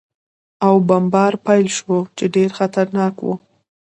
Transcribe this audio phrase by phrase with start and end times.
[0.65, 3.27] او بمبار پېل شو، چې ډېر خطرناک و.